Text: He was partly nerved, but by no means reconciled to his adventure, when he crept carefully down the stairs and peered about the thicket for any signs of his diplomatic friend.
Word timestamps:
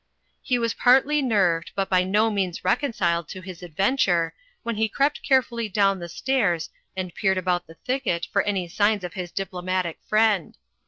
He 0.41 0.57
was 0.57 0.73
partly 0.73 1.21
nerved, 1.21 1.73
but 1.75 1.87
by 1.87 2.03
no 2.03 2.31
means 2.31 2.65
reconciled 2.65 3.27
to 3.29 3.39
his 3.41 3.61
adventure, 3.61 4.33
when 4.63 4.75
he 4.77 4.89
crept 4.89 5.21
carefully 5.21 5.69
down 5.69 5.99
the 5.99 6.09
stairs 6.09 6.71
and 6.97 7.13
peered 7.13 7.37
about 7.37 7.67
the 7.67 7.75
thicket 7.75 8.25
for 8.33 8.41
any 8.41 8.67
signs 8.67 9.03
of 9.03 9.13
his 9.13 9.31
diplomatic 9.31 9.99
friend. 10.09 10.57